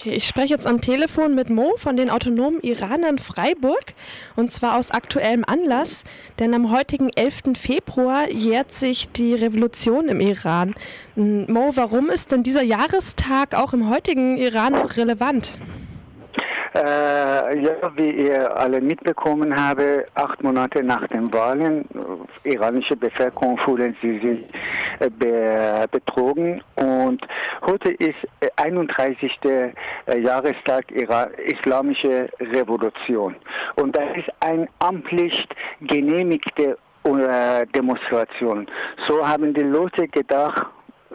Okay, 0.00 0.12
ich 0.12 0.24
spreche 0.24 0.54
jetzt 0.54 0.66
am 0.66 0.80
Telefon 0.80 1.34
mit 1.34 1.50
Mo 1.50 1.74
von 1.76 1.94
den 1.94 2.08
autonomen 2.08 2.60
Iranern 2.60 3.18
Freiburg 3.18 3.92
und 4.34 4.50
zwar 4.50 4.78
aus 4.78 4.90
aktuellem 4.90 5.44
Anlass, 5.44 6.04
denn 6.38 6.54
am 6.54 6.70
heutigen 6.70 7.10
11. 7.14 7.58
Februar 7.58 8.30
jährt 8.30 8.72
sich 8.72 9.12
die 9.12 9.34
Revolution 9.34 10.08
im 10.08 10.22
Iran. 10.22 10.74
Mo, 11.16 11.72
warum 11.74 12.08
ist 12.08 12.32
denn 12.32 12.42
dieser 12.42 12.62
Jahrestag 12.62 13.54
auch 13.54 13.74
im 13.74 13.90
heutigen 13.90 14.38
Iran 14.38 14.72
noch 14.72 14.96
relevant? 14.96 15.52
Äh, 16.72 17.58
ja, 17.62 17.72
wie 17.96 18.10
ihr 18.10 18.56
alle 18.56 18.80
mitbekommen 18.80 19.52
habt, 19.54 19.82
acht 20.14 20.40
Monate 20.40 20.84
nach 20.84 21.04
den 21.08 21.32
Wahlen, 21.32 21.84
äh, 22.44 22.52
iranische 22.52 22.94
Bevölkerung 22.94 23.58
fühlen 23.58 23.96
sie 24.00 24.20
sich 24.20 24.38
äh, 25.00 25.10
be 25.10 25.86
betrogen 25.90 26.62
und 26.76 27.26
heute 27.66 27.90
ist 27.90 28.14
31. 28.60 29.30
Äh, 29.44 29.72
Jahrestag 30.20 30.90
ihrer 30.90 31.30
islamischen 31.38 32.28
Revolution 32.40 33.36
und 33.76 33.96
das 33.96 34.16
ist 34.16 34.28
ein 34.40 34.68
amtlich 34.78 35.46
genehmigte 35.80 36.76
äh, 37.04 37.66
Demonstration. 37.68 38.66
So 39.08 39.26
haben 39.26 39.54
die 39.54 39.62
Leute 39.62 40.08
gedacht, 40.08 40.66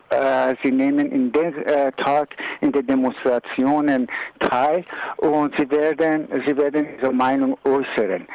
äh, 0.10 0.56
sie 0.64 0.72
nehmen 0.72 1.12
in 1.12 1.32
den 1.32 1.54
Tag 1.98 2.30
in 2.62 2.72
den 2.72 2.86
Demonstrationen 2.88 4.08
teil 4.40 4.84
und 5.18 5.54
sie 5.58 5.70
werden, 5.70 6.28
sie 6.46 6.58
werden 6.58 6.88
ihre 7.00 7.14
Meinung 7.14 7.58
äußern. 7.64 8.28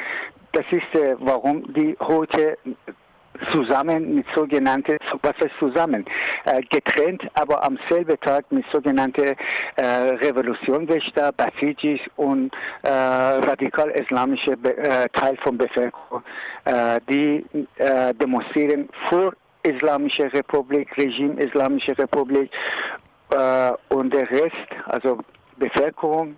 Das 0.52 0.64
ist, 0.70 1.18
warum 1.20 1.72
die 1.74 1.96
heute 2.00 2.58
zusammen 3.52 4.14
mit 4.16 4.26
sogenannten, 4.34 4.96
was 5.22 5.34
heißt 5.42 5.54
zusammen, 5.58 6.04
äh, 6.44 6.60
getrennt, 6.70 7.22
aber 7.34 7.62
am 7.64 7.78
selben 7.88 8.18
Tag 8.20 8.50
mit 8.50 8.64
sogenannten 8.72 9.34
äh, 9.76 9.84
Revolutionswächter, 9.84 11.32
Basijis 11.32 12.00
und 12.16 12.52
äh, 12.82 12.88
radikal-islamische 12.90 14.52
äh, 14.52 15.08
Teil 15.12 15.36
von 15.42 15.58
Bevölkerung, 15.58 16.22
äh, 16.64 17.00
die 17.08 17.44
äh, 17.76 18.14
demonstrieren 18.14 18.88
vor 19.08 19.32
Islamische 19.62 20.32
Republik, 20.32 20.96
Regime 20.96 21.34
Islamische 21.42 21.96
Republik 21.98 22.50
äh, 23.30 23.72
und 23.90 24.14
der 24.14 24.30
Rest, 24.30 24.68
also 24.86 25.18
Bevölkerung, 25.56 26.36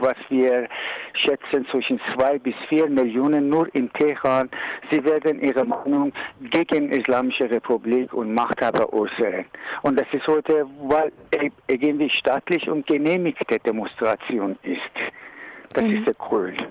was 0.00 0.16
wir 0.28 0.68
schätzen 1.14 1.66
zwischen 1.70 2.00
zwei 2.14 2.38
bis 2.38 2.54
vier 2.68 2.88
Millionen 2.88 3.48
nur 3.48 3.72
in 3.74 3.92
Teheran, 3.92 4.48
sie 4.90 5.04
werden 5.04 5.40
ihre 5.40 5.64
Meinung 5.64 6.12
gegen 6.50 6.90
Islamische 6.90 7.50
Republik 7.50 8.12
und 8.12 8.34
Machthaber 8.34 8.92
äußern. 8.92 9.44
Und 9.82 9.98
das 9.98 10.06
ist 10.12 10.26
heute, 10.26 10.66
weil 10.82 11.12
irgendwie 11.66 12.10
staatlich 12.10 12.68
und 12.68 12.86
genehmigte 12.86 13.58
Demonstration 13.58 14.56
ist. 14.62 14.80
Das 15.72 15.84
mhm. 15.84 15.90
ist 15.90 16.06
der 16.06 16.14
Grund. 16.14 16.62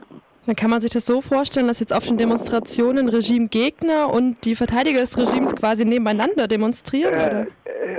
Dann 0.45 0.55
kann 0.55 0.71
man 0.71 0.81
sich 0.81 0.89
das 0.89 1.05
so 1.05 1.21
vorstellen, 1.21 1.67
dass 1.67 1.79
jetzt 1.79 1.93
auf 1.93 2.07
den 2.07 2.17
Demonstrationen 2.17 3.07
Regimegegner 3.07 4.11
und 4.11 4.43
die 4.45 4.55
Verteidiger 4.55 4.99
des 4.99 5.15
Regimes 5.15 5.55
quasi 5.55 5.85
nebeneinander 5.85 6.47
demonstrieren? 6.47 7.13
Äh, 7.13 7.45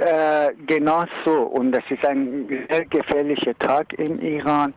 äh, 0.01 0.53
genau 0.67 1.05
so. 1.25 1.43
Und 1.43 1.73
das 1.73 1.85
ist 1.91 2.05
ein 2.07 2.67
sehr 2.71 2.85
gefährlicher 2.87 3.57
Tag 3.59 3.93
im 3.95 4.21
Iran. 4.21 4.75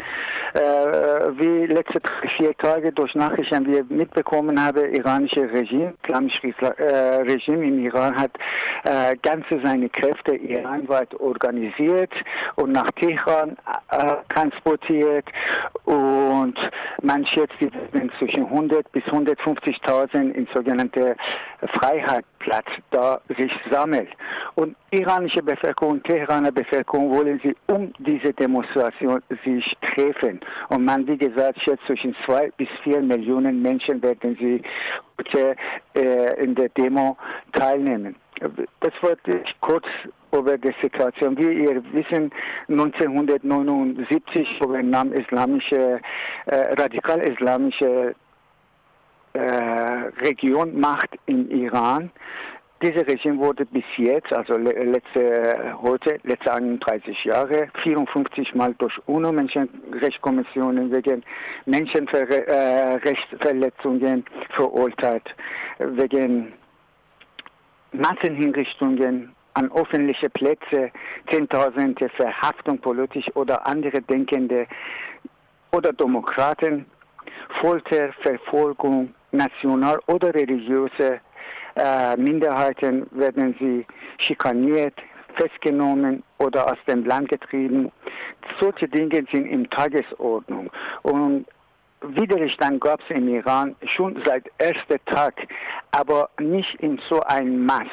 Äh, 0.54 0.60
wie 0.60 1.66
letzte 1.66 2.00
vier 2.38 2.56
Tage 2.58 2.92
durch 2.92 3.16
Nachrichten 3.16 3.66
wir 3.66 3.84
mitbekommen 3.90 4.64
haben, 4.64 4.94
iranische 4.94 5.52
Regime, 5.52 5.94
islamische 6.04 6.54
äh, 6.78 7.22
Regime 7.22 7.66
in 7.66 7.84
Iran 7.86 8.16
hat 8.16 8.32
äh, 8.84 9.16
ganze 9.22 9.60
seine 9.64 9.90
Kräfte 9.90 10.36
iranweit 10.36 11.14
organisiert 11.20 12.12
und 12.56 12.72
nach 12.72 12.90
Teheran 12.92 13.58
äh, 13.90 14.16
transportiert 14.30 15.26
und 15.86 16.56
man 17.02 17.26
schätzt, 17.26 17.56
die 17.60 17.72
werden 17.92 18.12
zwischen 18.20 18.46
100 18.46 18.92
bis 18.92 19.04
150.000 19.06 20.32
in 20.32 20.48
sogenannte 20.54 21.16
Freiheitsplatz 22.44 22.66
da 22.92 23.22
sich 23.38 23.52
sammelt. 23.72 24.10
Und 24.56 24.76
iranische 24.92 25.42
Bevölkerung, 25.42 26.02
Teheraner 26.04 26.52
Bevölkerung 26.52 27.10
wollen 27.12 27.40
sie 27.44 27.56
um 27.68 27.94
diese 28.00 28.34
Demonstration 28.34 29.22
sich 29.44 29.66
treffen. 29.82 30.40
Und 30.70 30.86
man, 30.86 31.08
wie 31.08 31.18
gesagt, 31.18 31.62
schätzt 31.62 31.86
zwischen 31.88 32.16
zwei 32.26 32.52
bis 32.58 32.68
vier 32.84 33.02
Millionen 33.02 33.62
Menschen 33.62 34.02
werden 34.02 34.38
sie 34.40 34.62
heute 35.18 35.56
äh, 35.96 36.44
in 36.44 36.56
der 36.56 36.70
Demo 36.70 37.18
teilnehmen. 37.54 38.16
Das 38.82 38.92
wollte 39.02 39.40
ich 39.44 39.56
kurz 39.62 39.86
über 40.34 40.58
die 40.58 40.74
Situation. 40.82 41.38
Wie 41.38 41.64
ihr 41.64 41.82
wissen, 41.94 42.32
1979 42.68 44.48
übernahm 44.62 45.14
islamische, 45.14 46.00
äh, 46.48 46.56
radikal-islamische 46.74 48.16
Region 49.36 50.80
Macht 50.80 51.10
im 51.26 51.50
Iran. 51.50 52.12
Dieses 52.82 53.06
Regime 53.08 53.40
wurde 53.40 53.66
bis 53.66 53.84
jetzt, 53.96 54.32
also 54.34 54.58
letzte, 54.58 55.74
heute, 55.82 56.20
letzte 56.24 56.54
31 56.54 57.24
Jahre, 57.24 57.70
54 57.82 58.54
Mal 58.56 58.76
durch 58.78 58.94
UNO-Menschenrechtskommissionen 59.06 60.92
wegen 60.92 61.24
Menschenrechtsverletzungen 61.66 64.26
verurteilt, 64.50 65.34
wegen 65.80 66.52
Massenhinrichtungen 67.94 69.34
an 69.54 69.72
öffentliche 69.72 70.30
Plätze, 70.30 70.92
Zehntausende 71.32 72.10
Verhaftung 72.10 72.80
politisch 72.80 73.34
oder 73.36 73.66
andere 73.66 74.02
Denkende 74.02 74.68
oder 75.72 75.94
Demokraten, 75.94 76.86
Folter, 77.62 78.12
Verfolgung, 78.24 79.14
national 79.34 80.00
oder 80.08 80.34
religiöse 80.34 81.20
äh, 81.76 82.16
Minderheiten 82.18 83.08
werden 83.12 83.56
sie 83.60 83.86
schikaniert, 84.18 84.94
festgenommen 85.36 86.24
oder 86.38 86.72
aus 86.72 86.78
dem 86.88 87.04
Land 87.06 87.30
getrieben. 87.30 87.92
Solche 88.60 88.88
Dinge 88.88 89.26
sind 89.32 89.48
in 89.48 89.70
Tagesordnung. 89.70 90.70
Und 91.02 91.46
Widerstand 92.02 92.82
gab 92.82 93.00
es 93.02 93.16
im 93.16 93.30
Iran 93.30 93.76
schon 93.86 94.22
seit 94.26 94.52
erster 94.58 95.04
Tag, 95.06 95.36
aber 95.92 96.30
nicht 96.40 96.76
in 96.82 97.00
so 97.10 97.22
einem 97.22 97.66
Maß. 97.66 97.88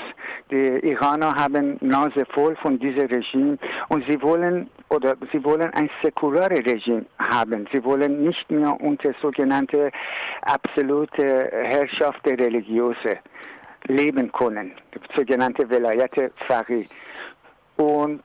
Die 0.51 0.81
Iraner 0.91 1.35
haben 1.35 1.79
Nase 1.81 2.27
voll 2.35 2.57
von 2.57 2.79
diesem 2.79 3.07
Regime 3.07 3.57
und 3.89 4.05
sie 4.09 4.21
wollen 4.21 4.69
oder 4.91 5.17
sie 5.33 5.43
wollen 5.45 5.73
ein 5.75 5.89
säkulares 6.03 6.65
Regime 6.67 7.07
haben. 7.19 7.67
Sie 7.73 7.83
wollen 7.85 8.25
nicht 8.25 8.51
mehr 8.51 8.79
unter 8.81 9.15
sogenannte 9.23 9.91
absolute 10.43 11.51
Herrschaft 11.53 12.25
der 12.27 12.39
Religiöse 12.39 13.19
leben 13.87 14.31
können, 14.33 14.73
sogenannte 15.17 15.69
Velayat 15.69 16.13
Fari. 16.47 16.89
Und 17.77 18.23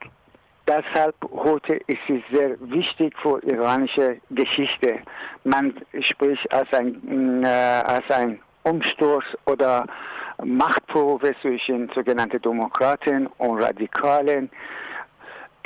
deshalb 0.67 1.15
heute 1.31 1.75
ist 1.87 2.09
es 2.09 2.21
sehr 2.31 2.57
wichtig 2.59 3.13
für 3.21 3.41
iranische 3.43 4.17
Geschichte. 4.31 4.99
Man 5.43 5.73
spricht 6.01 6.51
als 6.51 6.71
ein, 6.73 7.43
äh, 7.43 7.47
als 7.47 8.09
ein 8.09 8.39
Umsturz 8.63 9.23
oder 9.45 9.85
Machtprobe 10.43 11.33
zwischen 11.41 11.89
sogenannten 11.93 12.41
Demokraten 12.41 13.27
und 13.37 13.61
Radikalen. 13.61 14.49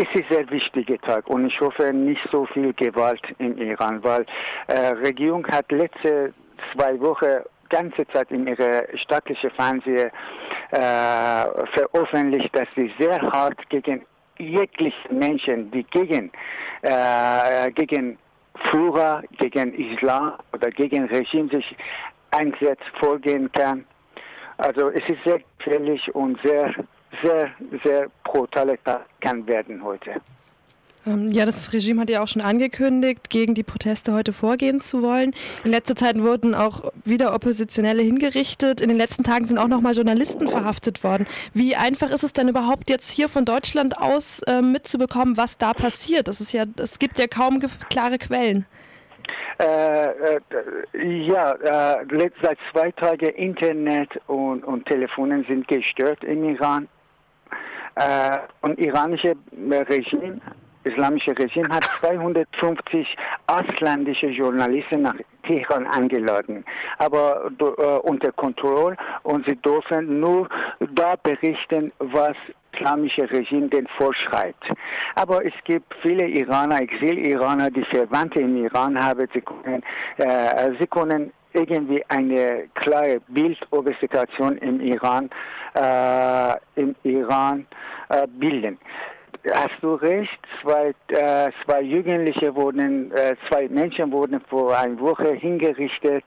Es 0.01 0.07
ist 0.13 0.15
ein 0.15 0.25
sehr 0.29 0.49
wichtiger 0.49 0.97
Tag 0.99 1.27
und 1.27 1.45
ich 1.47 1.59
hoffe 1.59 1.91
nicht 1.91 2.25
so 2.31 2.45
viel 2.45 2.71
Gewalt 2.71 3.19
im 3.37 3.57
Iran, 3.57 4.01
weil 4.01 4.25
äh, 4.67 4.91
Regierung 4.91 5.45
hat 5.47 5.69
letzte 5.73 6.33
zwei 6.71 6.97
Wochen 7.01 7.43
ganze 7.67 8.07
Zeit 8.07 8.31
in 8.31 8.47
ihre 8.47 8.87
staatliche 8.95 9.49
Fernsehen 9.49 10.09
äh, 10.71 11.45
veröffentlicht, 11.73 12.55
dass 12.55 12.69
sie 12.77 12.89
sehr 12.97 13.21
hart 13.21 13.57
gegen 13.67 14.05
jegliche 14.37 15.13
Menschen, 15.13 15.69
die 15.71 15.83
gegen, 15.83 16.31
äh, 16.83 17.69
gegen 17.71 18.17
Führer, 18.69 19.21
gegen 19.37 19.73
Islam 19.73 20.35
oder 20.53 20.69
gegen 20.71 21.07
Regime 21.07 21.49
sich 21.49 21.75
einsetzt, 22.31 22.85
vorgehen 23.01 23.51
kann. 23.51 23.83
Also 24.59 24.91
es 24.91 25.03
ist 25.09 25.21
sehr 25.25 25.41
gefährlich 25.57 26.15
und 26.15 26.39
sehr, 26.41 26.73
sehr, 27.23 27.51
sehr 27.83 28.07
brutal 28.23 28.77
kann 29.19 29.47
werden 29.47 29.83
heute. 29.83 30.21
Ähm, 31.07 31.31
ja, 31.31 31.45
das 31.45 31.71
Regime 31.73 32.01
hat 32.01 32.09
ja 32.09 32.21
auch 32.21 32.27
schon 32.27 32.41
angekündigt, 32.41 33.29
gegen 33.29 33.55
die 33.55 33.63
Proteste 33.63 34.13
heute 34.13 34.33
vorgehen 34.33 34.81
zu 34.81 35.01
wollen. 35.01 35.33
In 35.63 35.71
letzter 35.71 35.95
Zeit 35.95 36.21
wurden 36.21 36.53
auch 36.53 36.91
wieder 37.05 37.33
Oppositionelle 37.33 38.01
hingerichtet. 38.01 38.81
In 38.81 38.89
den 38.89 38.97
letzten 38.97 39.23
Tagen 39.23 39.45
sind 39.45 39.57
auch 39.57 39.67
noch 39.67 39.81
mal 39.81 39.93
Journalisten 39.93 40.47
verhaftet 40.49 41.03
worden. 41.03 41.25
Wie 41.53 41.75
einfach 41.75 42.11
ist 42.11 42.23
es 42.23 42.33
denn 42.33 42.49
überhaupt 42.49 42.89
jetzt 42.89 43.09
hier 43.09 43.29
von 43.29 43.45
Deutschland 43.45 43.97
aus 43.97 44.41
äh, 44.43 44.61
mitzubekommen, 44.61 45.37
was 45.37 45.57
da 45.57 45.73
passiert? 45.73 46.27
Das 46.27 46.41
ist 46.41 46.51
ja, 46.51 46.65
es 46.77 46.99
gibt 46.99 47.17
ja 47.17 47.27
kaum 47.27 47.61
klare 47.89 48.17
Quellen. 48.17 48.65
Äh, 49.59 50.09
äh, 50.09 50.39
ja, 51.27 51.99
äh, 52.01 52.29
seit 52.41 52.57
zwei 52.71 52.91
Tagen 52.91 53.29
Internet 53.29 54.09
und, 54.27 54.63
und 54.63 54.85
Telefonen 54.85 55.45
sind 55.47 55.67
gestört 55.67 56.23
im 56.23 56.43
Iran. 56.45 56.87
Äh, 57.99 58.37
und 58.61 58.79
iranische 58.79 59.35
Regime 59.69 60.39
islamische 60.85 61.37
Regime 61.37 61.67
hat 61.69 61.83
250 61.99 63.15
ausländische 63.47 64.27
Journalisten 64.27 65.01
nach 65.01 65.15
Teheran 65.43 65.85
eingeladen, 65.87 66.63
aber 66.97 67.51
äh, 67.59 68.07
unter 68.07 68.31
Kontrolle 68.31 68.95
und 69.23 69.45
sie 69.45 69.57
dürfen 69.57 70.21
nur 70.21 70.47
da 70.93 71.15
berichten, 71.21 71.91
was 71.99 72.37
islamische 72.71 73.29
Regime 73.29 73.67
denn 73.67 73.87
vorschreibt. 73.97 74.63
Aber 75.15 75.45
es 75.45 75.53
gibt 75.65 75.93
viele 76.01 76.27
Iraner, 76.27 76.81
Exil-Iraner, 76.81 77.69
die 77.71 77.83
Verwandte 77.83 78.39
im 78.41 78.55
Iran 78.63 78.97
haben. 79.03 79.27
Sie 79.33 79.41
können, 79.41 79.83
äh, 80.17 80.71
sie 80.79 80.87
können 80.87 81.31
irgendwie 81.53 82.03
eine 82.09 82.67
klare 82.75 83.19
Bild 83.27 83.57
über 83.71 83.91
die 83.91 83.97
Situation 83.99 84.57
im 84.57 84.81
Iran, 84.81 85.29
äh, 85.73 86.55
im 86.75 86.95
Iran 87.03 87.65
äh, 88.09 88.27
bilden 88.27 88.77
hast 89.51 89.81
du 89.81 89.95
recht, 89.95 90.39
zwei, 90.61 90.93
äh, 91.07 91.51
zwei 91.63 91.81
Jugendliche 91.81 92.53
wurden, 92.55 93.11
äh, 93.11 93.35
zwei 93.49 93.67
Menschen 93.69 94.11
wurden 94.11 94.41
vor 94.49 94.77
einer 94.77 94.99
Woche 94.99 95.33
hingerichtet. 95.33 96.23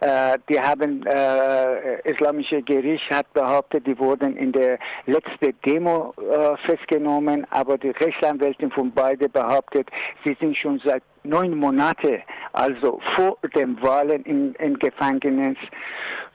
Äh, 0.00 0.38
die 0.48 0.58
haben, 0.58 1.04
äh, 1.06 2.00
islamische 2.08 2.62
Gericht 2.62 3.10
hat 3.10 3.32
behauptet, 3.32 3.86
die 3.86 3.98
wurden 3.98 4.36
in 4.36 4.52
der 4.52 4.78
letzten 5.06 5.54
Demo 5.64 6.14
äh, 6.18 6.56
festgenommen, 6.66 7.46
aber 7.50 7.78
die 7.78 7.90
Rechtsanwältin 7.90 8.70
von 8.70 8.92
beiden 8.92 9.30
behauptet, 9.30 9.88
sie 10.24 10.36
sind 10.40 10.56
schon 10.56 10.80
seit 10.84 11.02
neun 11.24 11.56
Monaten, 11.56 12.22
also 12.52 13.00
vor 13.14 13.38
den 13.54 13.80
Wahlen 13.82 14.22
in, 14.24 14.54
in 14.54 14.78
Gefängnis. 14.78 15.56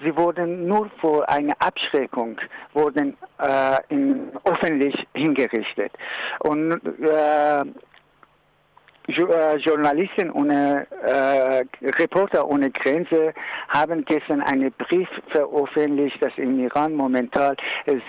Sie 0.01 0.15
wurden 0.15 0.65
nur 0.67 0.89
vor 1.01 1.27
einer 1.27 1.53
Abschreckung 1.59 2.39
wurden 2.73 3.17
äh, 3.39 3.77
in, 3.89 4.31
öffentlich 4.45 4.95
hingerichtet. 5.13 5.91
Und 6.39 6.81
äh, 7.01 7.63
Journalisten 9.09 10.31
ohne 10.31 10.85
äh, 11.03 11.63
Reporter 11.99 12.47
ohne 12.47 12.69
Grenze 12.71 13.33
haben 13.69 14.05
gestern 14.05 14.41
einen 14.41 14.71
Brief 14.73 15.09
veröffentlicht, 15.29 16.23
dass 16.23 16.31
im 16.37 16.59
Iran 16.59 16.93
momentan 16.93 17.55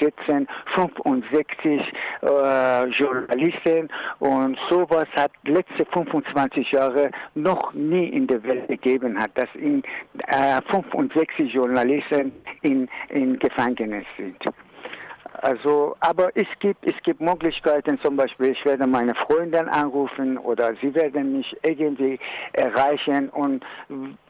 sitzen 0.00 0.46
65 0.74 1.80
äh, 2.22 2.84
Journalisten 2.90 3.88
und 4.18 4.58
sowas 4.68 5.08
hat 5.16 5.32
letzte 5.44 5.86
25 5.92 6.70
Jahre 6.72 7.10
noch 7.34 7.72
nie 7.74 8.08
in 8.08 8.26
der 8.26 8.42
Welt 8.44 8.68
gegeben 8.68 9.18
hat, 9.18 9.30
dass 9.34 9.48
in 9.54 9.82
äh, 10.26 10.60
65 10.70 11.52
Journalisten 11.52 12.32
in, 12.62 12.88
in 13.08 13.38
Gefängnis 13.38 14.04
sind. 14.16 14.36
Also, 15.42 15.96
aber 16.00 16.30
es 16.34 16.46
gibt, 16.58 16.86
es 16.86 17.02
gibt 17.02 17.20
Möglichkeiten, 17.20 17.98
zum 18.02 18.14
Beispiel, 18.16 18.50
ich 18.50 18.62
werde 18.66 18.86
meine 18.86 19.14
Freundin 19.14 19.68
anrufen 19.68 20.36
oder 20.36 20.74
sie 20.82 20.94
werden 20.94 21.38
mich 21.38 21.56
irgendwie 21.62 22.18
erreichen 22.52 23.30
und 23.30 23.64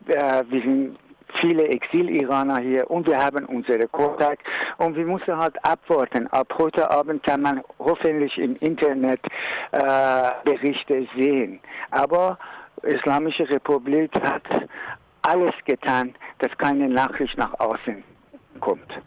äh, 0.06 0.44
wir 0.48 0.62
sind 0.62 0.96
viele 1.40 1.66
Exil-Iraner 1.66 2.58
hier 2.58 2.88
und 2.88 3.08
wir 3.08 3.18
haben 3.18 3.44
unsere 3.46 3.88
Kontakt 3.88 4.46
und 4.78 4.94
wir 4.94 5.04
müssen 5.04 5.36
halt 5.36 5.56
abwarten. 5.64 6.28
Ab 6.28 6.52
heute 6.58 6.88
Abend 6.88 7.24
kann 7.24 7.42
man 7.42 7.60
hoffentlich 7.80 8.36
im 8.38 8.54
Internet 8.56 9.20
äh, 9.72 10.30
Berichte 10.44 11.08
sehen. 11.16 11.58
Aber 11.90 12.38
Islamische 12.82 13.48
Republik 13.50 14.12
hat 14.22 14.44
alles 15.22 15.54
getan, 15.64 16.14
dass 16.38 16.56
keine 16.56 16.88
Nachricht 16.88 17.36
nach 17.36 17.58
außen 17.58 18.04
kommt. 18.60 19.00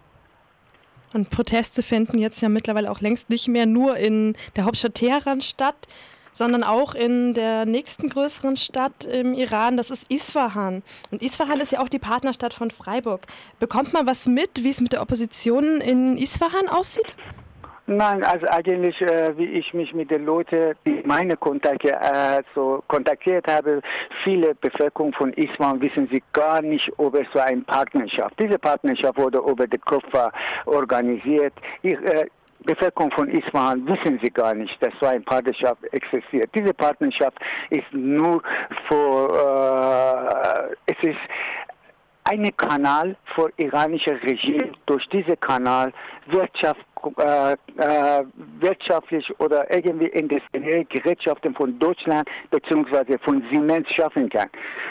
Und 1.14 1.30
Proteste 1.30 1.84
finden 1.84 2.18
jetzt 2.18 2.42
ja 2.42 2.50
mittlerweile 2.50 2.92
auch 2.92 3.00
längst 3.00 3.30
nicht 3.30 3.48
mehr 3.48 3.66
nur 3.66 3.98
in 3.98 4.36
der 4.56 4.66
Hauptstadt 4.66 4.96
Teheran 4.96 5.42
statt, 5.42 5.88
sondern 6.34 6.64
auch 6.64 6.96
in 6.96 7.34
der 7.34 7.66
nächsten 7.66 8.10
größeren 8.10 8.58
Stadt 8.58 9.06
im 9.06 9.34
Iran, 9.34 9.78
das 9.78 9.92
ist 9.92 10.12
Isfahan. 10.12 10.82
Und 11.12 11.22
Isfahan 11.22 11.60
ist 11.60 11.72
ja 11.72 11.80
auch 11.80 11.90
die 11.90 12.00
Partnerstadt 12.00 12.54
von 12.54 12.72
Freiburg. 12.72 13.28
Bekommt 13.60 13.94
man 13.94 14.08
was 14.08 14.26
mit, 14.26 14.64
wie 14.64 14.70
es 14.70 14.82
mit 14.82 14.94
der 14.94 15.02
Opposition 15.02 15.80
in 15.80 16.18
Isfahan 16.18 16.68
aussieht? 16.68 17.14
Nein, 17.86 18.24
also 18.24 18.48
eigentlich, 18.48 19.00
äh, 19.02 19.38
wie 19.38 19.46
ich 19.46 19.74
mich 19.74 19.94
mit 19.94 20.10
den 20.10 20.26
Leuten, 20.26 20.74
die 20.86 21.04
meine 21.06 21.36
Kontakte 21.36 21.92
äh, 21.92 22.42
so 22.56 22.82
kontaktiert 22.88 23.46
habe, 23.48 23.82
viele 24.24 24.56
Bevölkerung 24.56 25.12
von 25.14 25.34
Islam 25.34 25.82
wissen 25.82 26.08
sie 26.10 26.24
gar 26.32 26.62
nicht 26.62 26.88
über 26.98 27.24
so 27.34 27.40
eine 27.40 27.62
Partnerschaft. 27.62 28.40
Diese 28.40 28.58
Partnerschaft 28.58 29.18
wurde 29.18 29.40
über 29.40 29.68
den 29.68 29.82
Kupfer 29.82 30.32
organisiert. 30.66 31.54
Ich, 31.82 31.96
äh, 31.96 32.28
Bevölkerung 32.64 33.12
von 33.12 33.28
Isfahan 33.28 33.86
wissen 33.86 34.18
sie 34.24 34.32
gar 34.32 34.54
nicht, 34.54 34.82
dass 34.82 34.94
so 35.02 35.08
eine 35.08 35.20
Partnerschaft 35.20 35.84
existiert. 35.92 36.50
Diese 36.56 36.74
Partnerschaft 36.74 37.38
ist 37.70 37.92
nur 37.92 38.42
für, 38.88 40.72
äh, 40.88 40.94
es 40.94 41.10
ist 41.10 41.20
ein 42.24 42.56
Kanal 42.56 43.18
für 43.36 43.52
iranische 43.58 44.12
Regime. 44.24 44.72
Durch 44.86 45.06
diesen 45.10 45.38
Kanal 45.42 45.92
Wirtschaft 46.28 46.80
äh, 47.18 47.54
äh, 47.54 48.24
wirtschaftlich 48.60 49.28
oder 49.40 49.74
irgendwie 49.74 50.08
industrielle 50.08 50.86
Gerätschaften 50.86 51.54
von 51.54 51.78
Deutschland 51.80 52.28
bzw. 52.52 53.18
von 53.20 53.44
Siemens 53.52 53.90
schaffen 53.92 54.30
kann. 54.30 54.50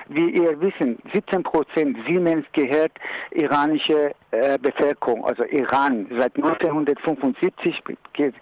Wie 0.09 0.31
ihr 0.31 0.61
wissen, 0.61 0.99
17 1.12 1.43
Prozent 1.43 1.97
Siemens 2.06 2.47
gehört 2.53 2.93
iranische 3.31 4.12
äh, 4.31 4.59
Bevölkerung, 4.59 5.25
also 5.25 5.44
Iran. 5.44 6.06
Seit 6.11 6.37
1975 6.37 7.82
geht, 8.12 8.35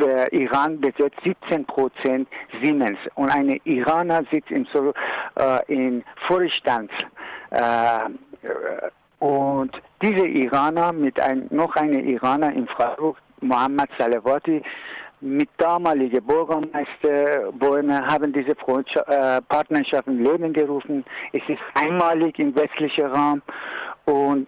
äh, 0.00 0.36
Iran 0.36 0.80
besetzt 0.80 1.18
17 1.24 1.64
Prozent 1.66 2.28
Siemens 2.62 2.98
und 3.14 3.30
eine 3.30 3.56
Iraner 3.64 4.22
sitzt 4.30 4.50
im, 4.50 4.66
äh, 5.36 5.72
in 5.72 6.04
Vorstand. 6.26 6.90
Und 9.18 9.72
diese 10.02 10.26
Iraner 10.26 10.92
mit 10.92 11.20
ein, 11.20 11.46
noch 11.50 11.74
einem 11.76 12.06
Iraner 12.08 12.52
in 12.52 12.66
Freiburg, 12.68 13.16
Mohammed 13.40 13.90
Salawati, 13.98 14.62
mit 15.20 15.48
damaligen 15.56 16.24
Bürgermeister 16.24 17.50
Bäume 17.52 18.06
haben 18.06 18.32
diese 18.32 18.52
äh, 18.52 19.40
Partnerschaft 19.48 20.06
in 20.06 20.22
Leben 20.22 20.52
gerufen. 20.52 21.04
Es 21.32 21.42
ist 21.48 21.58
einmalig 21.74 22.38
im 22.38 22.54
westlichen 22.54 23.06
Raum 23.06 23.42
und 24.04 24.46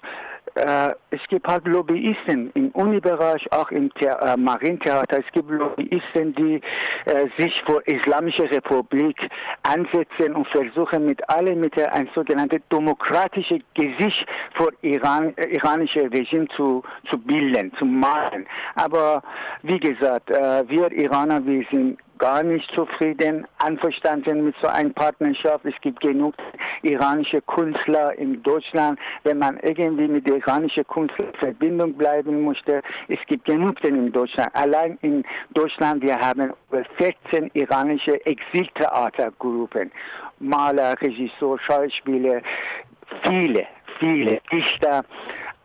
äh, 0.55 0.95
es 1.11 1.21
gibt 1.29 1.47
halt 1.47 1.67
Lobbyisten 1.67 2.51
im 2.55 2.71
Unibereich, 2.71 3.51
auch 3.53 3.71
im 3.71 3.91
The 4.01 4.07
äh, 4.07 4.37
Marientheater. 4.37 5.19
Es 5.19 5.33
gibt 5.33 5.51
Lobbyisten, 5.51 6.35
die 6.35 6.61
äh, 7.07 7.27
sich 7.39 7.63
für 7.67 7.81
Islamische 7.87 8.51
Republik 8.51 9.17
ansetzen 9.63 10.35
und 10.35 10.47
versuchen 10.49 11.07
mit 11.07 11.29
allen 11.29 11.61
mit 11.61 11.79
ein 11.79 12.09
sogenanntes 12.15 12.61
demokratisches 12.71 13.61
Gesicht 13.75 14.27
für 14.55 14.71
Iran, 14.83 15.35
äh, 15.37 15.55
iranische 15.55 16.11
Regime 16.13 16.49
zu, 16.57 16.83
zu 17.11 17.19
bilden, 17.19 17.73
zu 17.79 17.85
malen. 17.85 18.47
Aber 18.75 19.23
wie 19.63 19.79
gesagt, 19.79 20.31
äh, 20.31 20.69
wir 20.69 20.91
Iraner, 20.93 21.45
wir 21.45 21.65
sind 21.71 21.99
gar 22.21 22.43
nicht 22.43 22.71
zufrieden, 22.75 23.47
einverstanden 23.59 24.45
mit 24.45 24.55
so 24.63 24.69
einer 24.69 24.91
Partnerschaft. 24.91 25.65
Es 25.65 25.75
gibt 25.81 26.01
genug 26.01 26.35
iranische 26.83 27.41
Künstler 27.43 28.17
in 28.17 28.43
Deutschland. 28.43 28.99
Wenn 29.25 29.39
man 29.39 29.59
irgendwie 29.63 30.07
mit 30.07 30.29
der 30.29 30.37
iranischen 30.37 30.87
Künstler 30.87 31.27
in 31.27 31.35
Verbindung 31.35 31.95
bleiben 31.95 32.45
möchte, 32.45 32.83
es 33.09 33.19
gibt 33.27 33.47
genug 33.47 33.81
denn 33.81 33.97
in 33.97 34.13
Deutschland. 34.13 34.55
Allein 34.55 34.99
in 35.03 35.25
Deutschland, 35.55 36.03
wir 36.03 36.19
haben 36.19 36.53
über 36.71 36.85
14 36.99 37.51
iranische 37.55 38.25
Exiltheatergruppen. 38.25 39.91
Maler, 40.39 40.95
Regisseur, 41.01 41.59
Schauspieler, 41.59 42.43
viele, 43.23 43.67
viele 43.99 44.41
Dichter. 44.53 45.05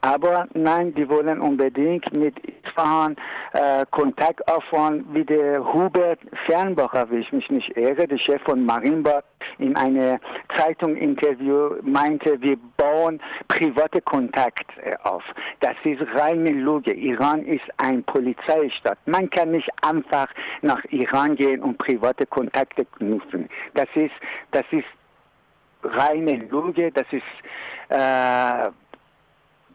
Aber 0.05 0.47
nein, 0.53 0.93
die 0.93 1.09
wollen 1.09 1.41
unbedingt 1.41 2.15
mit 2.15 2.35
Isfahan 2.63 3.15
äh, 3.53 3.87
Kontakt 3.89 4.47
aufbauen, 4.47 5.03
wie 5.13 5.25
der 5.25 5.73
Hubert 5.73 6.19
Fernbacher, 6.45 7.09
wie 7.09 7.21
ich 7.21 7.31
mich 7.31 7.49
nicht 7.49 7.75
irre, 7.75 8.07
der 8.07 8.19
Chef 8.19 8.39
von 8.43 8.63
Marienbad, 8.63 9.25
in 9.57 9.75
einem 9.75 10.19
Zeitung-Interview 10.55 11.77
meinte, 11.81 12.39
wir 12.39 12.55
bauen 12.77 13.19
private 13.47 13.99
Kontakt 14.01 14.67
äh, 14.83 14.95
auf. 15.01 15.23
Das 15.61 15.75
ist 15.83 16.03
reine 16.13 16.51
Lüge. 16.51 16.93
Iran 16.93 17.43
ist 17.43 17.65
ein 17.77 18.03
Polizeistaat. 18.03 18.99
Man 19.07 19.27
kann 19.31 19.49
nicht 19.51 19.69
einfach 19.81 20.27
nach 20.61 20.83
Iran 20.91 21.35
gehen 21.35 21.63
und 21.63 21.79
private 21.79 22.27
Kontakte 22.27 22.85
knüpfen. 22.85 23.49
Das 23.73 23.87
ist, 23.95 24.13
das 24.51 24.65
ist 24.69 24.85
reine 25.81 26.45
Lüge. 26.51 26.91
Das 26.91 27.07
ist 27.11 27.23
äh, 27.89 28.69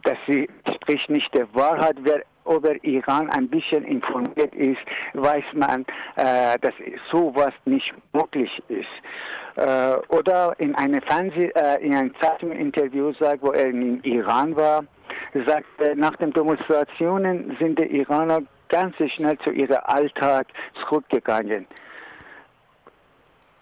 dass 0.05 0.19
sie 0.27 0.49
spricht 0.75 1.09
nicht 1.11 1.33
der 1.35 1.53
Wahrheit. 1.55 1.97
Wer 2.03 2.23
über 2.47 2.83
Iran 2.85 3.31
ein 3.31 3.49
bisschen 3.49 3.85
informiert 3.85 4.55
ist, 4.55 4.81
weiß 5.15 5.45
man, 5.55 5.85
äh, 6.17 6.59
dass 6.59 6.75
sowas 7.11 7.53
nicht 7.65 7.93
möglich 8.13 8.51
ist. 8.69 8.89
Äh, 9.57 9.97
oder 10.09 10.55
in 10.59 10.75
einem 10.75 11.03
Fernseh, 11.03 11.51
äh, 11.55 11.85
in 11.85 11.95
einem 11.95 12.15
Zeitunginterview 12.21 13.13
sagt, 13.19 13.43
wo 13.43 13.53
er 13.53 13.67
in 13.67 14.03
Iran 14.03 14.57
war, 14.57 14.85
sagt, 15.47 15.67
nach 15.97 16.17
den 16.17 16.33
Demonstrationen 16.33 17.57
sind 17.61 17.79
die 17.79 17.99
Iraner 17.99 18.43
ganz 18.69 18.97
schnell 19.15 19.39
zu 19.39 19.51
ihrem 19.51 19.79
Alltag 19.85 20.47
zurückgegangen. 20.81 21.67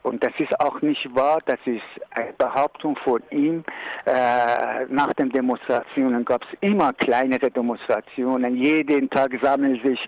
Und 0.08 0.24
das 0.24 0.32
ist 0.38 0.58
auch 0.60 0.80
nicht 0.80 1.14
wahr, 1.14 1.38
das 1.44 1.58
ist 1.66 1.82
eine 2.10 2.32
Behauptung 2.32 2.96
von 3.04 3.22
ihm. 3.30 3.62
Äh, 4.06 4.86
nach 4.88 5.12
den 5.12 5.30
Demonstrationen 5.30 6.24
gab 6.24 6.42
es 6.44 6.58
immer 6.60 6.92
kleinere 6.94 7.50
Demonstrationen. 7.50 8.56
Jeden 8.56 9.10
Tag 9.10 9.32
sammeln 9.42 9.80
sich 9.84 10.00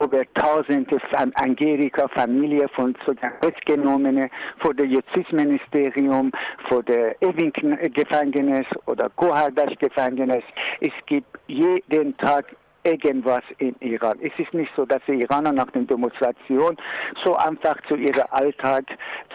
über 0.00 0.22
tausende 0.34 0.98
Angelika 1.34 2.08
Familie 2.08 2.68
von 2.68 2.96
Festgenommenen 3.40 4.30
vor 4.56 4.72
dem 4.72 4.90
Justizministerium, 4.90 6.32
vor 6.68 6.82
der 6.82 7.20
Ewing-Gefängnis 7.20 8.66
oder 8.86 9.10
Gohardash-Gefängnis. 9.16 10.44
Es 10.80 10.92
gibt 11.06 11.38
jeden 11.48 12.16
Tag 12.16 12.46
irgendwas 12.82 13.42
im 13.58 13.74
Iran. 13.80 14.18
Es 14.22 14.32
ist 14.38 14.52
nicht 14.54 14.70
so, 14.76 14.84
dass 14.84 15.00
die 15.06 15.20
Iraner 15.20 15.52
nach 15.52 15.70
der 15.70 15.82
Demonstration 15.82 16.76
so 17.24 17.36
einfach 17.36 17.76
zu 17.88 17.96
ihrem 17.96 18.24
Alltag 18.30 18.84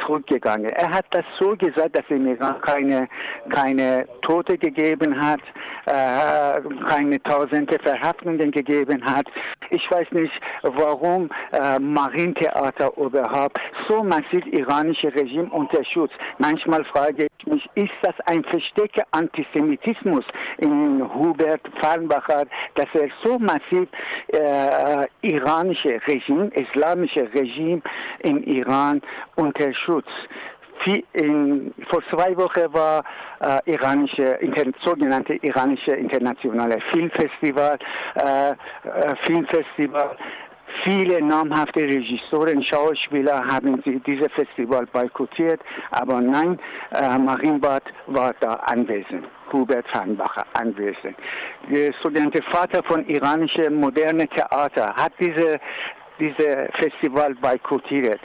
zurückgegangen. 0.05 0.69
Er 0.69 0.89
hat 0.89 1.05
das 1.11 1.25
so 1.39 1.55
gesagt, 1.55 1.95
dass 1.95 2.05
es 2.05 2.15
im 2.15 2.27
Iran 2.27 2.59
keine, 2.61 3.07
keine 3.49 4.07
Tote 4.21 4.57
gegeben 4.57 5.19
hat, 5.19 5.41
äh, 5.85 6.61
keine 6.87 7.21
tausende 7.23 7.77
Verhaftungen 7.79 8.51
gegeben 8.51 9.03
hat. 9.05 9.27
Ich 9.69 9.89
weiß 9.91 10.07
nicht, 10.11 10.33
warum 10.63 11.29
äh, 11.51 11.79
Marientheater 11.79 12.91
überhaupt 12.97 13.59
so 13.87 14.03
massiv 14.03 14.45
iranische 14.47 15.13
Regime 15.13 15.49
unterstützt. 15.49 16.15
Manchmal 16.37 16.83
frage 16.85 17.25
ich 17.25 17.34
mich, 17.45 17.67
ist 17.75 17.93
das 18.01 18.15
ein 18.25 18.43
versteckter 18.43 19.03
Antisemitismus 19.11 20.25
in 20.57 21.03
Hubert 21.13 21.61
Farnbacher, 21.81 22.45
dass 22.75 22.87
er 22.93 23.09
so 23.23 23.37
massiv 23.39 23.87
äh, 24.27 25.07
iranische 25.21 25.99
Regime, 26.07 26.47
islamische 26.53 27.31
Regime 27.33 27.81
im 28.19 28.43
Iran 28.43 29.01
unter 29.35 29.73
Schutz. 29.73 30.07
In, 31.13 31.73
vor 31.89 32.03
zwei 32.11 32.37
Wochen 32.37 32.71
war 32.73 33.03
äh, 33.39 33.71
iranische, 33.71 34.37
sogenannte 34.83 35.35
iranische 35.35 35.91
internationale 35.91 36.79
Filmfestival, 36.91 37.79
äh, 38.15 38.51
äh, 38.51 38.55
Filmfestival. 39.25 40.15
Viele 40.83 41.21
namhafte 41.21 41.81
Regisseure, 41.81 42.61
Schauspieler 42.61 43.45
haben 43.47 43.81
dieses 44.05 44.31
Festival 44.33 44.85
boykottiert, 44.87 45.61
aber 45.91 46.21
nein, 46.21 46.59
äh, 46.91 47.17
Marienbad 47.17 47.83
war 48.07 48.33
da 48.39 48.53
anwesend. 48.53 49.25
Hubert 49.51 49.87
Farnbacher 49.89 50.45
anwesend. 50.53 51.15
Der 51.71 51.93
sogenannte 52.03 52.41
Vater 52.51 52.83
von 52.83 53.05
iranische 53.07 53.69
moderne 53.69 54.27
Theater 54.27 54.93
hat 54.95 55.13
diese, 55.19 55.59
diese 56.19 56.67
Festival 56.77 57.35
boykottiert. 57.35 58.19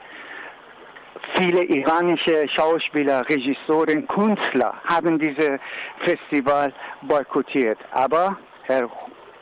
Viele 1.36 1.62
iranische 1.64 2.48
Schauspieler, 2.48 3.28
Regissoren, 3.28 4.06
Künstler 4.08 4.74
haben 4.84 5.18
dieses 5.18 5.60
Festival 6.04 6.72
boykottiert. 7.02 7.78
Aber 7.92 8.36
Herr 8.64 8.88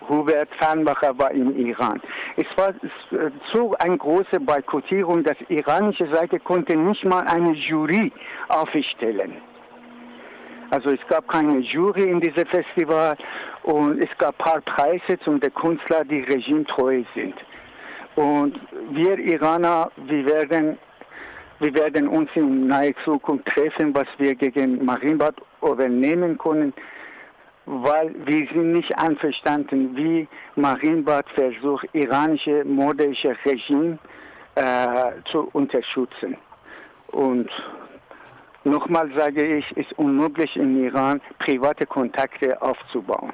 Hubert 0.09 0.49
Farnbacher 0.59 1.19
war 1.19 1.31
im 1.33 1.55
Iran. 1.57 2.00
Es 2.37 2.47
war 2.57 2.73
so 3.53 3.75
eine 3.79 3.99
große 3.99 4.41
Boykottierung, 4.41 5.23
dass 5.25 5.37
die 5.49 5.57
iranische 5.57 6.09
Seite 6.12 6.38
konnte 6.38 6.77
nicht 6.77 7.05
mal 7.05 7.25
eine 7.27 7.53
Jury 7.53 8.12
aufstellen. 8.49 9.35
Also 10.71 10.91
es 10.91 11.07
gab 11.09 11.27
keine 11.29 11.59
Jury 11.59 12.05
in 12.05 12.21
diesem 12.21 12.47
Festival 12.47 13.17
und 13.62 14.03
es 14.03 14.11
gab 14.19 14.35
ein 14.38 14.45
paar 14.45 14.61
Preise 14.61 15.19
zum 15.25 15.41
der 15.41 15.50
Künstler, 15.50 16.05
die 16.05 16.21
regimetreu 16.21 17.03
sind. 17.15 17.35
Und 18.17 18.59
wir 18.91 19.19
Iraner, 19.19 19.91
wir 19.97 20.27
werden, 20.27 20.77
wir 21.61 21.75
werden 21.75 22.09
uns 22.09 22.29
in 22.35 22.67
naher 22.67 22.93
Zukunft 23.05 23.47
treffen, 23.47 23.95
was 23.95 24.07
wir 24.19 24.35
gegen 24.35 24.85
Marienbad 24.85 25.37
übernehmen 25.62 26.37
können, 26.37 26.75
weil 27.69 28.15
wir 28.25 28.47
sind 28.49 28.73
nicht 28.73 28.97
einverstanden, 28.99 29.97
wie 29.97 30.27
Marienbad 30.57 31.27
versucht, 31.35 31.87
iranische 31.93 32.65
mordische 32.65 33.37
Regime 33.45 33.99
äh, 34.55 35.13
zu 35.31 35.49
unterstützen. 35.53 36.37
Und 37.09 37.51
Nochmal 38.65 39.11
sage 39.17 39.59
ich, 39.59 39.65
es 39.77 39.87
ist 39.87 39.99
unmöglich 39.99 40.55
im 40.57 40.85
Iran 40.85 41.21
private 41.39 41.87
Kontakte 41.87 42.61
aufzubauen. 42.61 43.33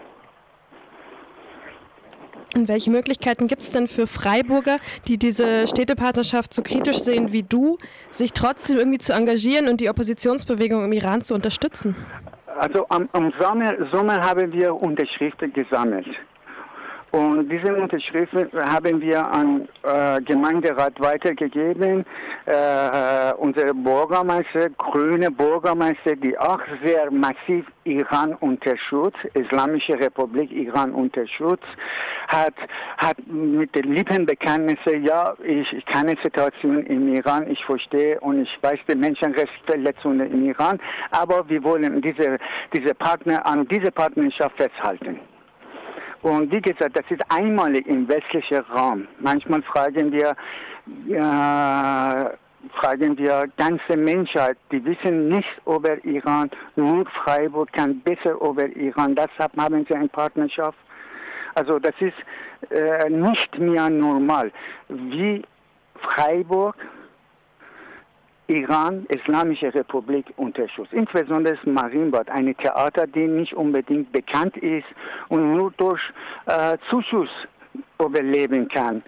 Und 2.54 2.68
welche 2.68 2.90
Möglichkeiten 2.90 3.48
gibt 3.48 3.62
es 3.62 3.72
denn 3.72 3.88
für 3.88 4.06
Freiburger, 4.06 4.78
die 5.08 5.18
diese 5.18 5.66
Städtepartnerschaft 5.66 6.54
so 6.54 6.62
kritisch 6.62 6.98
sehen 6.98 7.32
wie 7.32 7.42
du, 7.42 7.78
sich 8.12 8.32
trotzdem 8.32 8.78
irgendwie 8.78 8.98
zu 8.98 9.12
engagieren 9.12 9.66
und 9.66 9.80
die 9.80 9.88
Oppositionsbewegung 9.88 10.84
im 10.84 10.92
Iran 10.92 11.22
zu 11.22 11.34
unterstützen? 11.34 11.96
Also 12.58 12.86
am, 12.88 13.08
am 13.12 13.32
Sommer, 13.38 13.74
Sommer 13.90 14.20
haben 14.20 14.52
wir 14.52 14.74
Unterschriften 14.74 15.52
gesammelt. 15.52 16.06
Und 17.14 17.48
diese 17.48 17.72
Unterschriften 17.72 18.48
haben 18.60 19.00
wir 19.00 19.24
an 19.24 19.68
äh, 19.84 20.20
Gemeinderat 20.22 21.00
weitergegeben. 21.00 22.04
Äh, 22.44 23.32
unser 23.38 23.72
Bürgermeister, 23.72 24.70
grüne 24.70 25.30
Bürgermeister, 25.30 26.16
die 26.16 26.36
auch 26.36 26.58
sehr 26.84 27.12
massiv 27.12 27.66
Iran 27.84 28.34
unterstützt, 28.40 29.24
Islamische 29.34 29.92
Republik 29.92 30.50
Iran 30.50 30.90
unterstützt, 30.90 31.62
hat, 32.26 32.54
hat 32.98 33.16
mit 33.28 33.72
den 33.76 33.94
Lippenbekenntnissen, 33.94 35.04
ja, 35.04 35.34
ich, 35.44 35.72
ich 35.72 35.86
kenne 35.86 36.16
die 36.16 36.22
Situation 36.24 36.84
im 36.86 37.14
Iran, 37.14 37.48
ich 37.48 37.64
verstehe 37.64 38.18
und 38.22 38.42
ich 38.42 38.58
weiß 38.60 38.80
die 38.88 38.96
Menschenrechtsverletzungen 38.96 40.32
im 40.32 40.48
Iran, 40.48 40.80
aber 41.12 41.48
wir 41.48 41.62
wollen 41.62 42.02
diese, 42.02 42.38
diese 42.74 42.92
Partner 42.92 43.46
an 43.46 43.68
diese 43.68 43.92
Partnerschaft 43.92 44.56
festhalten. 44.56 45.20
Und 46.24 46.50
wie 46.50 46.62
gesagt, 46.62 46.96
das 46.96 47.04
ist 47.10 47.20
einmalig 47.28 47.86
im 47.86 48.08
westlichen 48.08 48.60
Raum. 48.74 49.06
Manchmal 49.20 49.60
fragen 49.60 50.10
wir, 50.10 50.30
äh, 51.10 52.30
fragen 52.80 53.18
wir 53.18 53.46
ganze 53.58 53.94
Menschheit, 53.94 54.56
die 54.72 54.82
wissen 54.86 55.28
nicht 55.28 55.54
über 55.66 56.02
Iran, 56.02 56.50
nur 56.76 57.04
Freiburg 57.22 57.70
kann 57.74 58.00
besser 58.00 58.40
über 58.40 58.64
Iran, 58.74 59.14
deshalb 59.14 59.54
haben 59.58 59.84
sie 59.86 59.94
eine 59.94 60.08
Partnerschaft. 60.08 60.78
Also 61.56 61.78
das 61.78 61.94
ist 62.00 62.16
äh, 62.70 63.10
nicht 63.10 63.58
mehr 63.58 63.90
normal, 63.90 64.50
wie 64.88 65.44
Freiburg 65.96 66.74
Iran, 68.46 69.06
Islamische 69.08 69.72
Republik 69.74 70.26
unterstützt. 70.36 70.92
Insbesondere 70.92 71.56
das 71.56 71.66
Marienbad, 71.66 72.28
ein 72.30 72.54
Theater, 72.56 73.06
die 73.06 73.26
nicht 73.26 73.54
unbedingt 73.54 74.12
bekannt 74.12 74.56
ist 74.58 74.86
und 75.28 75.54
nur 75.54 75.72
durch 75.78 76.00
äh, 76.46 76.76
Zuschuss 76.90 77.30
überleben 77.98 78.68
kann. 78.68 79.02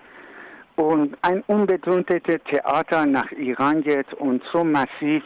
Und 0.77 1.17
ein 1.23 1.43
unbegründetes 1.47 2.41
Theater 2.51 3.07
nach 3.07 3.31
Iran 3.33 3.83
geht 3.83 4.13
und 4.15 4.43
so 4.53 4.65
massiv 4.65 5.23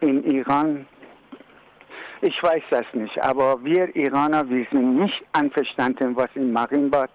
in 0.00 0.24
Iran 0.24 0.86
ich 2.22 2.40
weiß 2.40 2.62
das 2.70 2.86
nicht, 2.92 3.20
aber 3.20 3.62
wir 3.64 3.94
Iraner, 3.96 4.48
wir 4.48 4.64
sind 4.70 5.00
nicht 5.00 5.24
einverstanden, 5.32 6.14
was 6.14 6.28
im 6.34 6.52
Marienbad, 6.52 7.10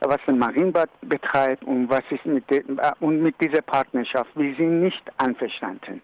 was 0.00 0.18
im 0.26 0.38
Marienbad 0.38 0.90
betreibt 1.00 1.64
und 1.64 1.88
was 1.88 2.02
ist 2.10 2.26
mit 2.26 2.48
dem, 2.50 2.78
äh, 2.78 2.92
und 3.00 3.22
mit 3.22 3.40
dieser 3.40 3.62
Partnerschaft. 3.62 4.30
Wir 4.34 4.54
sind 4.56 4.82
nicht 4.82 5.02
einverstanden. 5.16 6.02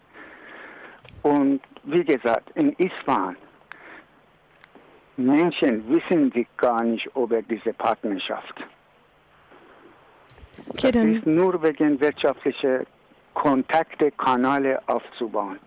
Und 1.21 1.61
wie 1.83 2.03
gesagt, 2.03 2.49
in 2.55 2.73
Isfahan 2.73 3.37
Menschen 5.17 5.87
wissen 5.89 6.31
sich 6.31 6.47
gar 6.57 6.83
nicht 6.83 7.07
über 7.15 7.41
diese 7.43 7.73
Partnerschaft. 7.73 8.55
Okay, 10.69 10.91
das 10.91 11.05
ist 11.05 11.25
nur 11.27 11.61
wegen 11.61 11.99
wirtschaftlicher 11.99 12.85
Kontakte, 13.35 14.11
Kanäle 14.11 14.81
aufzubauen. 14.87 15.59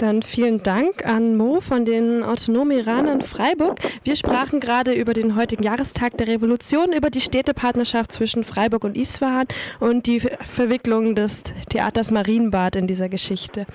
Dann 0.00 0.22
vielen 0.22 0.62
Dank 0.62 1.04
an 1.04 1.36
Mo 1.36 1.60
von 1.60 1.84
den 1.84 2.22
Autonomen 2.22 2.78
Iranern 2.78 3.20
Freiburg. 3.20 3.80
Wir 4.02 4.16
sprachen 4.16 4.58
gerade 4.58 4.94
über 4.94 5.12
den 5.12 5.36
heutigen 5.36 5.62
Jahrestag 5.62 6.16
der 6.16 6.26
Revolution, 6.26 6.94
über 6.94 7.10
die 7.10 7.20
Städtepartnerschaft 7.20 8.10
zwischen 8.10 8.42
Freiburg 8.42 8.84
und 8.84 8.96
Isfahan 8.96 9.46
und 9.78 10.06
die 10.06 10.20
Verwicklung 10.20 11.14
des 11.14 11.44
Theaters 11.68 12.10
Marienbad 12.10 12.76
in 12.76 12.86
dieser 12.86 13.10
Geschichte. 13.10 13.66